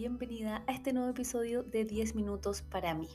[0.00, 3.08] bienvenida a este nuevo episodio de 10 minutos para mí.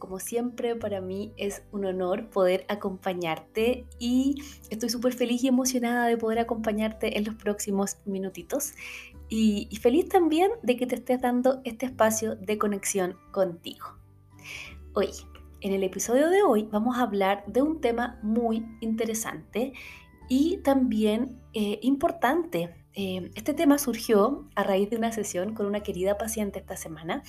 [0.00, 4.34] Como siempre, para mí es un honor poder acompañarte y
[4.70, 8.72] estoy súper feliz y emocionada de poder acompañarte en los próximos minutitos.
[9.28, 13.86] Y, feliz también de que te estés dando este espacio de conexión contigo.
[14.94, 15.10] Hoy,
[15.60, 19.74] en el episodio de hoy, vamos a hablar de un tema muy interesante
[20.28, 25.80] y también eh, importante eh, este tema surgió a raíz de una sesión con una
[25.80, 27.22] querida paciente esta semana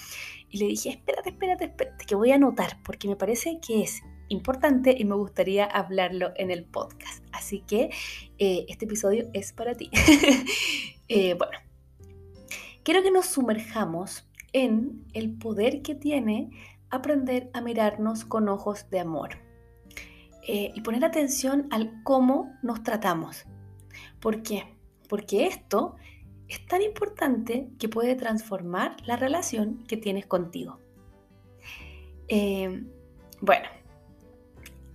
[0.50, 4.02] y le dije, espérate, espérate, espérate, que voy a anotar porque me parece que es
[4.28, 7.24] importante y me gustaría hablarlo en el podcast.
[7.32, 7.92] Así que
[8.40, 9.90] eh, este episodio es para ti.
[11.14, 11.58] Eh, bueno,
[12.84, 16.52] quiero que nos sumerjamos en el poder que tiene
[16.90, 19.32] aprender a mirarnos con ojos de amor
[20.48, 23.46] y poner atención al cómo nos tratamos.
[24.22, 24.81] ¿Por qué?
[25.12, 25.98] Porque esto
[26.48, 30.80] es tan importante que puede transformar la relación que tienes contigo.
[32.30, 32.86] Eh,
[33.42, 33.68] bueno,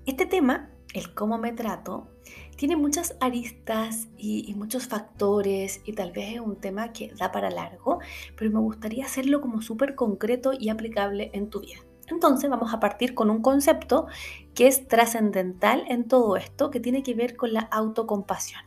[0.07, 2.09] este tema, el cómo me trato,
[2.57, 7.31] tiene muchas aristas y, y, muchos factores y tal vez es un tema que da
[7.31, 7.99] para largo,
[8.39, 11.81] pero me gustaría hacerlo como súper concreto y aplicable en tu vida.
[12.07, 14.07] Entonces vamos a partir con un concepto
[14.55, 18.66] que es trascendental en todo esto, que tiene que ver con la autocompasión.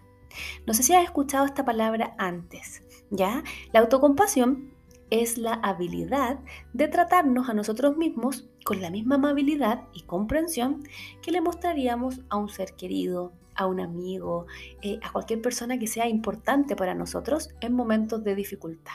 [0.65, 3.43] No sé si has escuchado esta palabra antes, ¿ya?
[3.73, 4.73] La autocompasión
[5.09, 6.39] es la habilidad
[6.73, 10.83] de tratarnos a nosotros mismos con la misma amabilidad y comprensión
[11.21, 14.45] que le mostraríamos a un ser querido, a un amigo,
[14.81, 18.93] eh, a cualquier persona que sea importante para nosotros en momentos de dificultad.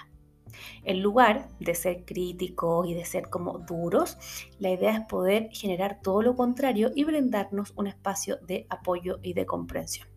[0.85, 4.17] En lugar de ser críticos y de ser como duros,
[4.61, 9.35] la idea es poder generar todo lo contrario y brindarnos un espacio de apoyo y
[9.35, 10.14] de comprensión.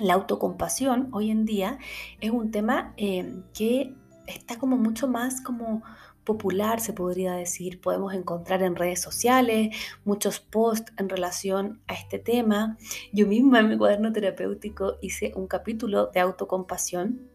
[0.00, 1.78] La autocompasión hoy en día
[2.22, 3.94] es un tema eh, que
[4.26, 5.82] está como mucho más como
[6.24, 7.82] popular, se podría decir.
[7.82, 9.76] Podemos encontrar en redes sociales
[10.06, 12.78] muchos posts en relación a este tema.
[13.12, 17.28] Yo misma en mi cuaderno terapéutico hice un capítulo de autocompasión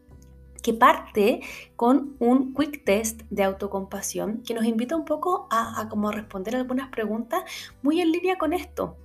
[0.60, 1.42] que parte
[1.76, 6.56] con un quick test de autocompasión que nos invita un poco a, a como responder
[6.56, 7.44] algunas preguntas
[7.82, 8.96] muy en línea con esto.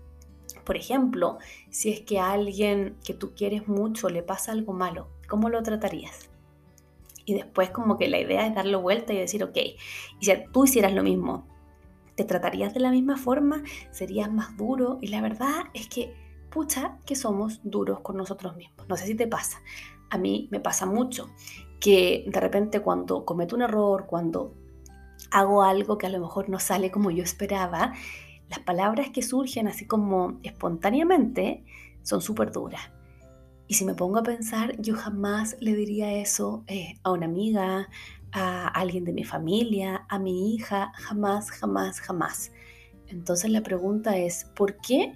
[0.72, 1.38] Por ejemplo,
[1.70, 5.62] si es que a alguien que tú quieres mucho le pasa algo malo, ¿cómo lo
[5.64, 6.30] tratarías?
[7.26, 9.76] Y después como que la idea es darle vuelta y decir, ok, y
[10.22, 11.46] si tú hicieras lo mismo,
[12.16, 13.64] ¿te tratarías de la misma forma?
[13.92, 14.98] ¿Serías más duro?
[15.02, 16.16] Y la verdad es que,
[16.50, 18.88] pucha, que somos duros con nosotros mismos.
[18.88, 19.62] No sé si te pasa.
[20.10, 21.32] A mí me pasa mucho
[21.82, 24.54] que de repente cuando cometo un error, cuando
[25.32, 27.92] hago algo que a lo mejor no sale como yo esperaba,
[28.52, 31.64] las palabras que surgen así como espontáneamente
[32.04, 32.82] son súper duras.
[33.68, 37.88] Y si me pongo a pensar, yo jamás le diría eso eh, a una amiga,
[38.34, 42.52] a alguien de mi familia, a mi hija, jamás, jamás, jamás.
[43.08, 45.16] Entonces la pregunta es, ¿por qué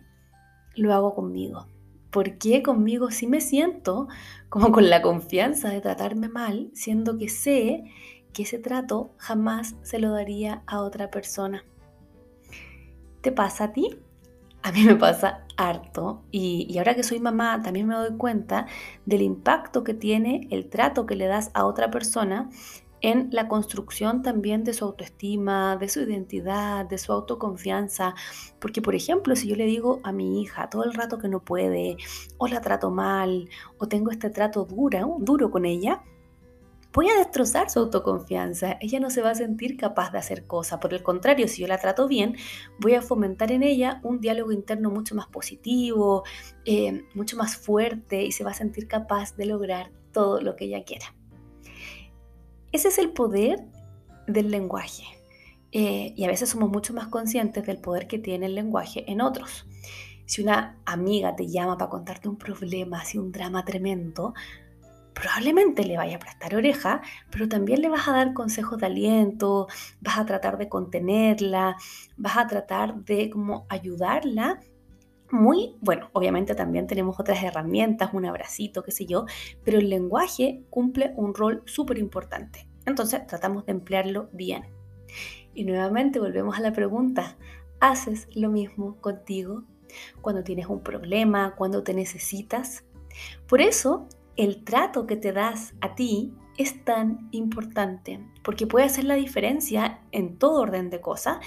[0.75, 1.67] lo hago conmigo?
[2.11, 4.07] ¿Por qué conmigo sí me siento
[4.47, 7.83] como con la confianza de tratarme mal, siendo que sé
[8.31, 11.65] que ese trato jamás se lo daría a otra persona?
[13.25, 13.89] ¿Te pasa a ti?
[14.61, 18.67] A mí me pasa harto y, ahora que soy mamá también me doy cuenta
[19.07, 22.51] del impacto que tiene el trato que le das a otra persona
[23.01, 28.13] en la construcción también de su autoestima, de su identidad, de su autoconfianza.
[28.59, 31.39] Porque, por ejemplo, si yo le digo a mi hija todo el rato que no
[31.39, 31.97] puede,
[32.37, 33.49] o la trato mal,
[33.79, 36.03] o tengo este trato duro con ella,
[36.95, 38.77] voy a destrozar su autoconfianza.
[38.79, 40.79] Ella no se va a sentir capaz de hacer cosas.
[40.79, 42.37] Por el contrario, si yo la trato bien,
[42.79, 46.23] voy a fomentar en ella un diálogo interno mucho más positivo,
[46.63, 50.65] eh, mucho más fuerte y se va a sentir capaz de lograr todo lo que
[50.65, 51.13] ella quiera.
[52.71, 53.65] Ese es el poder
[54.25, 55.03] del lenguaje.
[55.73, 59.19] Eh, y a veces somos mucho más conscientes del poder que tiene el lenguaje en
[59.19, 59.67] otros.
[60.25, 64.33] Si una amiga te llama para contarte un problema, así un drama tremendo,
[65.15, 67.01] probablemente le vaya a prestar oreja,
[67.31, 69.67] pero también le vas a dar consejos de aliento,
[70.01, 71.77] vas a tratar de contenerla,
[72.17, 73.31] vas a tratar de
[73.69, 74.59] ayudarla.
[75.31, 79.25] Muy bueno, obviamente también tenemos otras herramientas, un abracito, qué sé yo,
[79.63, 82.67] pero el lenguaje cumple un rol súper importante.
[82.85, 84.65] Entonces tratamos de emplearlo bien.
[85.53, 87.37] Y nuevamente volvemos a la pregunta,
[87.79, 89.63] ¿haces lo mismo contigo
[90.21, 92.83] cuando tienes un problema, cuando te necesitas?
[93.47, 99.03] Por eso el trato que te das a ti es tan importante porque puede hacer
[99.03, 101.37] la diferencia en todo orden de cosas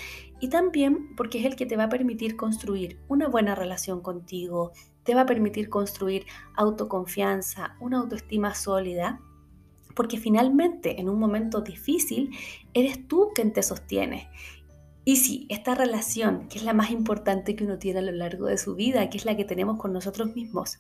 [0.40, 4.72] y también porque es el que te va a permitir construir una buena relación contigo,
[5.04, 9.20] te va a permitir construir autoconfianza, una autoestima sólida,
[9.94, 12.30] porque finalmente en un momento difícil
[12.74, 14.30] eres tú quien te sostiene.
[15.08, 18.44] Y si esta relación, que es la más importante que uno tiene a lo largo
[18.44, 20.78] de su vida, que es la que tenemos con nosotros mismos,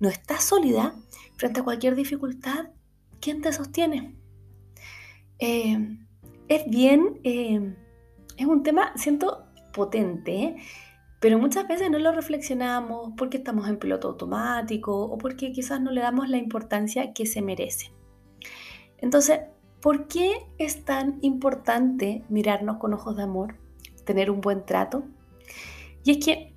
[0.00, 0.96] no está sólida
[1.36, 2.70] frente a cualquier dificultad,
[3.20, 4.16] ¿quién te sostiene?
[5.38, 5.96] Eh,
[6.48, 7.76] es bien, eh,
[8.36, 10.56] es un tema, siento, potente,
[11.20, 15.92] pero muchas veces no lo reflexionamos porque estamos en piloto automático o porque quizás no
[15.92, 17.92] le damos la importancia que se merece.
[18.96, 19.38] Entonces,
[19.80, 23.67] ¿por qué es tan importante mirarnos con ojos de amor,
[24.08, 25.04] tener un buen trato?
[26.02, 26.54] Y es que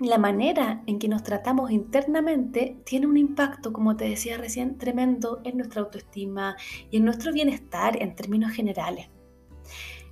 [0.00, 5.40] la manera en que nos tratamos internamente tiene un impacto, como te decía recién, tremendo
[5.44, 6.56] en nuestra autoestima
[6.90, 9.06] y en nuestro bienestar en términos generales.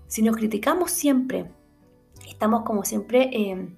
[0.07, 1.51] Si nos criticamos siempre,
[2.29, 3.69] estamos como siempre eh,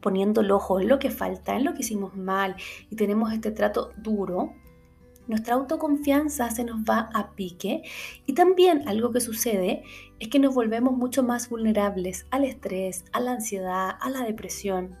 [0.00, 2.56] poniendo el ojo en lo que falta, en lo que hicimos mal
[2.90, 4.52] y tenemos este trato duro,
[5.26, 7.82] nuestra autoconfianza se nos va a pique
[8.26, 9.82] y también algo que sucede
[10.18, 14.96] es que nos volvemos mucho más vulnerables al estrés, a la ansiedad, a la depresión.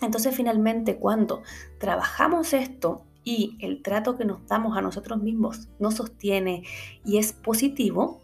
[0.00, 1.42] Entonces finalmente cuando
[1.78, 6.64] trabajamos esto y el trato que nos damos a nosotros mismos nos sostiene
[7.04, 8.21] y es positivo,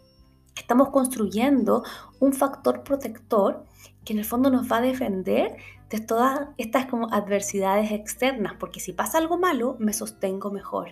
[0.69, 1.83] estamos construyendo
[2.19, 3.65] un factor protector
[4.05, 5.57] que en el fondo nos va a defender
[5.89, 10.89] de todas estas como adversidades externas, porque si pasa algo malo, me sostengo mejor.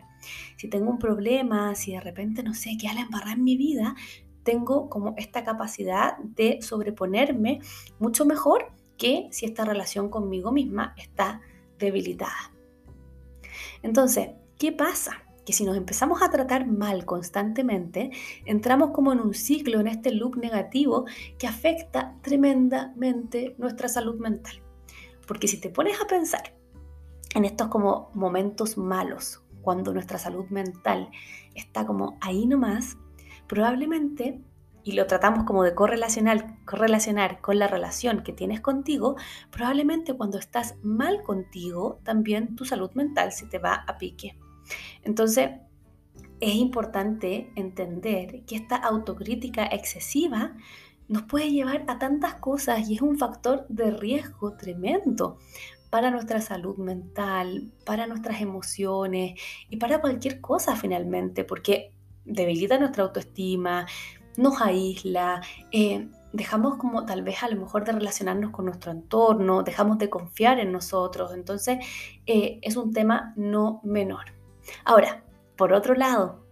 [0.56, 3.94] Si tengo un problema, si de repente, no sé, qué la embarrar en mi vida,
[4.42, 7.60] tengo como esta capacidad de sobreponerme
[8.00, 11.40] mucho mejor que si esta relación conmigo misma está
[11.78, 12.52] debilitada.
[13.84, 15.27] Entonces, ¿qué pasa?
[15.48, 18.12] Que si nos empezamos a tratar mal constantemente,
[18.44, 21.06] entramos como en un ciclo, en este loop negativo
[21.40, 24.62] que afecta tremendamente nuestra salud mental.
[25.26, 26.54] Porque si te pones a pensar
[27.34, 31.10] en estos como momentos malos, cuando nuestra salud mental
[31.56, 32.98] está como ahí nomás,
[33.48, 34.42] probablemente
[34.84, 39.16] y lo tratamos como de correlacionar, correlacionar con la relación que tienes contigo,
[39.50, 44.38] probablemente cuando estás mal contigo, también tu salud mental se te va a pique.
[45.04, 45.52] Entonces,
[46.40, 50.56] es importante entender que esta autocrítica excesiva
[51.08, 55.38] nos puede llevar a tantas cosas y es un factor de riesgo tremendo
[55.90, 61.94] para nuestra salud mental, para nuestras emociones y para cualquier cosa finalmente, porque
[62.26, 63.88] debilita nuestra autoestima,
[64.36, 65.42] nos aísla,
[65.72, 70.10] eh, dejamos como tal vez a lo mejor de relacionarnos con nuestro entorno, dejamos de
[70.10, 71.80] confiar en nosotros, entonces
[72.26, 74.37] eh, es un tema no menor.
[74.84, 75.24] Ahora,
[75.56, 76.48] por otro lado,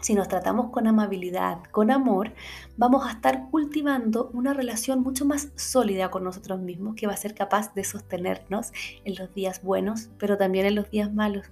[0.00, 2.32] si nos tratamos con amabilidad, con amor,
[2.76, 7.16] vamos a estar cultivando una relación mucho más sólida con nosotros mismos que va a
[7.16, 8.72] ser capaz de sostenernos
[9.04, 11.46] en los días buenos, pero también en los días malos.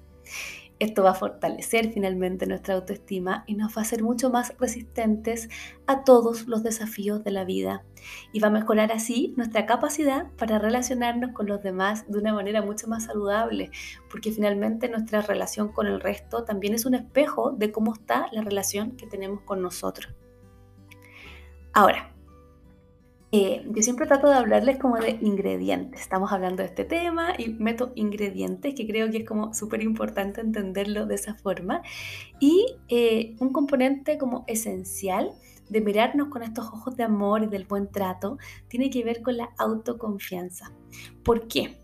[0.81, 5.49] Esto va a fortalecer finalmente nuestra autoestima y nos va a hacer mucho más resistentes
[5.87, 7.85] a todos los desafíos de la vida
[8.33, 12.61] y va a mejorar así nuestra capacidad para relacionarnos con los demás de una manera
[12.61, 13.71] mucho más saludable,
[14.11, 18.43] porque finalmente nuestra relación con el resto también es un espejo de cómo está la
[18.43, 20.13] relación que tenemos con nosotros.
[21.73, 22.14] Ahora,
[23.37, 26.03] eh, yo siempre trato de hablarles como de ingredientes.
[26.03, 30.41] Estamos hablando de este tema y meto ingredientes, que creo que es como súper importante
[30.41, 31.83] entenderlo de esa forma.
[32.39, 35.33] Y eh, un componente como esencial
[35.69, 39.37] de mirarnos con estos ojos de amor y del buen trato tiene que ver con
[39.37, 40.71] la autoconfianza.
[41.25, 41.84] ¿Por qué?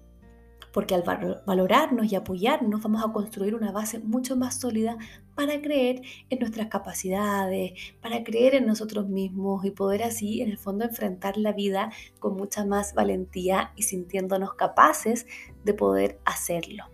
[0.72, 1.02] Porque al
[1.46, 4.96] valorarnos y apoyarnos vamos a construir una base mucho más sólida
[5.34, 10.58] para creer en nuestras capacidades, para creer en nosotros mismos y poder así en el
[10.58, 15.26] fondo enfrentar la vida con mucha más valentía y sintiéndonos capaces
[15.64, 16.84] de poder hacerlo.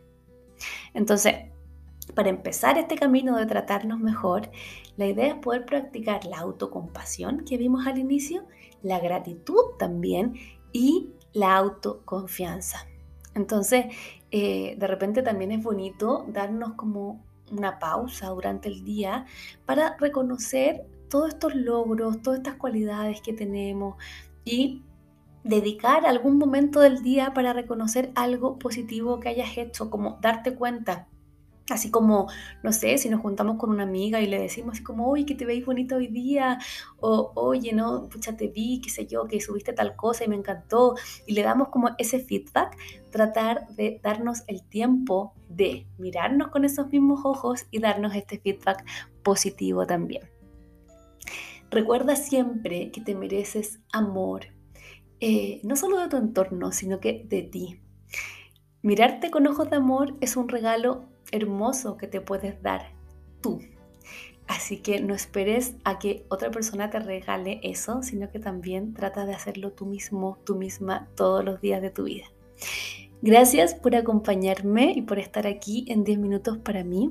[0.95, 1.35] Entonces,
[2.14, 4.50] para empezar este camino de tratarnos mejor,
[4.97, 8.47] la idea es poder practicar la autocompasión que vimos al inicio,
[8.83, 10.35] la gratitud también
[10.73, 12.87] y la autoconfianza.
[13.37, 13.87] Entonces,
[14.31, 19.26] eh, de repente también es bonito darnos como una pausa durante el día
[19.66, 23.97] para reconocer todos estos logros, todas estas cualidades que tenemos
[24.45, 24.83] y
[25.45, 31.07] dedicar algún momento del día para reconocer algo positivo que hayas hecho, como darte cuenta
[31.68, 32.28] Así como,
[32.62, 35.35] no sé, si nos juntamos con una amiga y le decimos así como, oye, que
[35.35, 36.58] te veis bonito hoy día,
[37.00, 40.37] o oye, no, pucha, te vi, qué sé yo, que subiste tal cosa y me
[40.37, 40.94] encantó,
[41.26, 42.76] y le damos como ese feedback,
[43.11, 48.85] tratar de darnos el tiempo de mirarnos con esos mismos ojos y darnos este feedback
[49.25, 50.23] positivo también.
[51.70, 54.46] Recuerda siempre que te mereces amor,
[55.18, 57.80] eh, no solo de tu entorno, sino que de ti.
[58.82, 62.92] Mirarte con ojos de amor es un regalo hermoso que te puedes dar
[63.40, 63.61] tú.
[64.47, 69.26] Así que no esperes a que otra persona te regale eso, sino que también trata
[69.26, 72.26] de hacerlo tú mismo, tú misma, todos los días de tu vida.
[73.23, 77.11] Gracias por acompañarme y por estar aquí en 10 minutos para mí.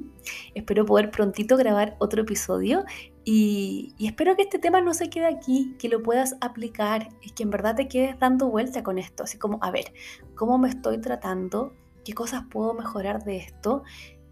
[0.53, 2.86] Espero poder prontito grabar otro episodio
[3.25, 7.43] y, espero que este tema no se quede aquí, que lo puedas aplicar y que
[7.43, 9.93] en verdad te quedes dando vuelta con esto, así como, a ver,
[10.36, 11.74] ¿cómo me estoy tratando?
[12.05, 13.83] ¿Qué cosas puedo mejorar de esto?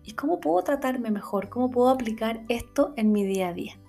[0.03, 1.50] ¿Y cómo puedo tratarme mejor?
[1.50, 3.80] ¿Cómo puedo aplicar esto en mi día a día?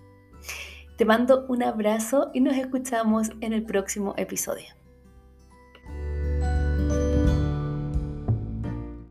[0.97, 4.84] Te mando un abrazo y nos escuchamos en el próximo episodio.